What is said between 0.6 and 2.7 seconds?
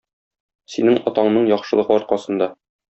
Синең атаңның яхшылыгы аркасында.